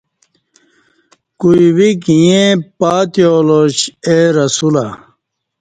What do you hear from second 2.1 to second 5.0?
ییں پاتیالاش اے رسولہ